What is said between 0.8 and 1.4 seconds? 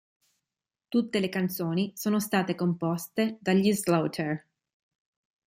Tutte le